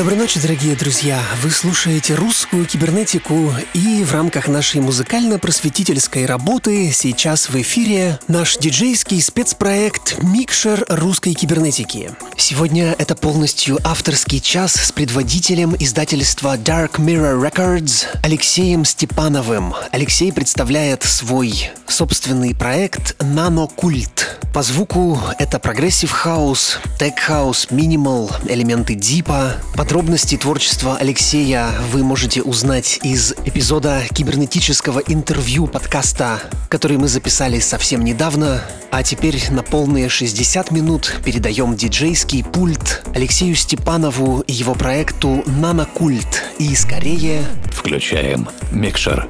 Доброй 0.00 0.16
ночи, 0.16 0.40
дорогие 0.40 0.74
друзья! 0.76 1.22
Вы 1.42 1.50
слушаете 1.50 2.14
русскую 2.14 2.64
кибернетику 2.64 3.52
и 3.74 4.02
в 4.02 4.14
рамках 4.14 4.48
нашей 4.48 4.80
музыкально-просветительской 4.80 6.24
работы 6.24 6.90
сейчас 6.90 7.50
в 7.50 7.56
эфире 7.60 8.18
наш 8.26 8.56
диджейский 8.56 9.20
спецпроект 9.20 10.16
«Микшер 10.22 10.86
русской 10.88 11.34
кибернетики». 11.34 12.12
Сегодня 12.38 12.94
это 12.96 13.14
полностью 13.14 13.78
авторский 13.84 14.40
час 14.40 14.72
с 14.72 14.90
предводителем 14.90 15.76
издательства 15.78 16.56
Dark 16.56 16.92
Mirror 16.92 17.38
Records 17.38 18.06
Алексеем 18.22 18.86
Степановым. 18.86 19.74
Алексей 19.92 20.32
представляет 20.32 21.02
свой 21.02 21.72
собственный 21.86 22.54
проект 22.54 23.22
«Нанокульт». 23.22 24.38
По 24.54 24.62
звуку 24.64 25.20
это 25.38 25.60
progressive 25.60 26.10
house, 26.10 26.80
tech 26.98 27.20
house, 27.20 27.68
minimal, 27.70 28.32
элементы 28.48 28.94
дипа. 28.94 29.52
Подробности 29.90 30.36
творчества 30.36 30.98
Алексея 30.98 31.68
вы 31.90 32.04
можете 32.04 32.42
узнать 32.42 33.00
из 33.02 33.32
эпизода 33.44 34.04
кибернетического 34.14 35.00
интервью 35.00 35.66
подкаста, 35.66 36.38
который 36.68 36.96
мы 36.96 37.08
записали 37.08 37.58
совсем 37.58 38.04
недавно. 38.04 38.62
А 38.92 39.02
теперь 39.02 39.42
на 39.50 39.64
полные 39.64 40.08
60 40.08 40.70
минут 40.70 41.20
передаем 41.24 41.74
диджейский 41.74 42.44
пульт 42.44 43.02
Алексею 43.16 43.56
Степанову 43.56 44.42
и 44.42 44.52
его 44.52 44.76
проекту 44.76 45.42
«Нанокульт». 45.44 46.44
И 46.60 46.72
скорее... 46.76 47.42
Включаем 47.72 48.48
микшер. 48.70 49.28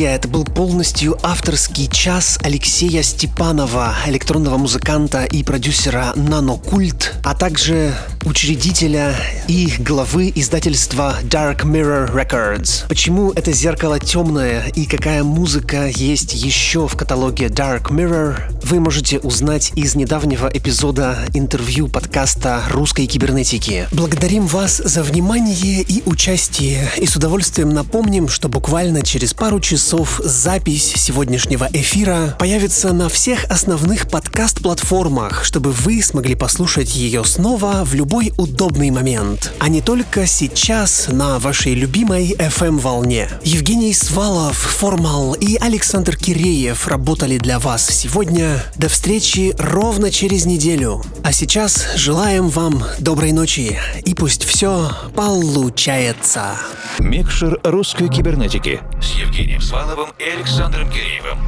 Друзья, 0.00 0.14
это 0.14 0.28
был 0.28 0.44
полностью 0.44 1.18
авторский 1.22 1.86
час 1.86 2.38
Алексея 2.42 3.02
Степанова, 3.02 3.94
электронного 4.06 4.56
музыканта 4.56 5.26
и 5.26 5.42
продюсера 5.42 6.14
«Нанокульт», 6.16 7.12
а 7.22 7.34
также 7.34 7.92
учредителя 8.24 9.14
и 9.46 9.70
главы 9.78 10.32
издательства 10.34 11.16
Dark 11.24 11.64
Mirror 11.66 12.14
Records. 12.14 12.88
Почему 12.88 13.32
это 13.32 13.52
зеркало 13.52 14.00
темное 14.00 14.68
и 14.68 14.86
какая 14.86 15.22
музыка 15.22 15.88
есть 15.88 16.32
еще 16.32 16.88
в 16.88 16.96
каталоге 16.96 17.48
Dark 17.48 17.90
Mirror, 17.90 18.49
вы 18.70 18.78
можете 18.78 19.18
узнать 19.18 19.72
из 19.74 19.96
недавнего 19.96 20.46
эпизода 20.46 21.18
интервью 21.34 21.88
подкаста 21.88 22.62
«Русской 22.70 23.06
кибернетики». 23.06 23.88
Благодарим 23.90 24.46
вас 24.46 24.76
за 24.76 25.02
внимание 25.02 25.82
и 25.82 26.04
участие, 26.06 26.88
и 26.96 27.04
с 27.04 27.16
удовольствием 27.16 27.70
напомним, 27.70 28.28
что 28.28 28.48
буквально 28.48 29.02
через 29.02 29.34
пару 29.34 29.58
часов 29.58 30.20
запись 30.22 30.92
сегодняшнего 30.94 31.68
эфира 31.72 32.36
появится 32.38 32.92
на 32.92 33.08
всех 33.08 33.44
основных 33.46 34.08
подкаст-платформах, 34.08 35.42
чтобы 35.42 35.72
вы 35.72 36.00
смогли 36.00 36.36
послушать 36.36 36.94
ее 36.94 37.24
снова 37.24 37.82
в 37.84 37.94
любой 37.94 38.32
удобный 38.36 38.90
момент, 38.92 39.52
а 39.58 39.68
не 39.68 39.80
только 39.80 40.28
сейчас 40.28 41.08
на 41.08 41.40
вашей 41.40 41.74
любимой 41.74 42.36
FM-волне. 42.38 43.30
Евгений 43.42 43.94
Свалов, 43.94 44.56
Формал 44.56 45.34
и 45.34 45.56
Александр 45.56 46.16
Киреев 46.16 46.86
работали 46.86 47.36
для 47.38 47.58
вас 47.58 47.84
сегодня. 47.88 48.59
До 48.76 48.88
встречи 48.88 49.54
ровно 49.58 50.10
через 50.10 50.46
неделю. 50.46 51.02
А 51.22 51.32
сейчас 51.32 51.86
желаем 51.96 52.48
вам 52.48 52.82
доброй 52.98 53.32
ночи 53.32 53.78
и 54.04 54.14
пусть 54.14 54.44
все 54.44 54.90
получается. 55.14 56.56
Микшер 56.98 57.60
русской 57.64 58.08
кибернетики 58.08 58.80
с 59.00 59.18
Евгением 59.18 59.60
Сваловым 59.60 60.10
и 60.18 60.24
Александром 60.24 60.90
Киреевым. 60.90 61.38